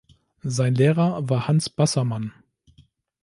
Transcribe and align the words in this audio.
Sein 0.41 0.73
Lehrer 0.73 1.29
war 1.29 1.47
Hans 1.47 1.69
Bassermann. 1.69 2.33